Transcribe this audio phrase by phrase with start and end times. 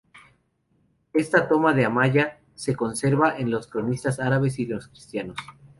[1.13, 5.37] Esta toma de Amaya se conserva en los cronistas árabes y en los cristianos.